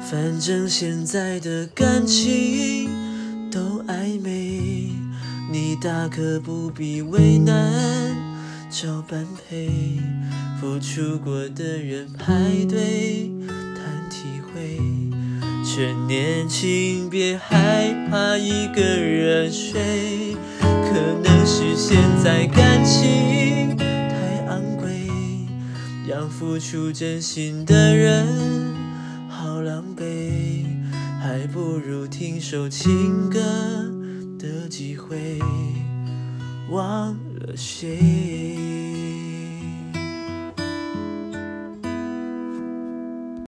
[0.00, 2.88] 反正现在的感情
[3.50, 4.92] 都暧昧，
[5.50, 8.14] 你大可不必为难
[8.70, 10.00] 找般配，
[10.60, 12.34] 付出过的人排
[12.68, 13.30] 队
[13.74, 14.78] 谈体会，
[15.64, 23.33] 趁年轻别害怕一个人睡，可能是现在感情，
[26.06, 28.26] 让付出真心的人。
[29.28, 30.66] 好狼狈，
[31.20, 33.40] 还不如听首情歌
[34.38, 35.38] 的机会，
[36.68, 38.73] 忘了谁。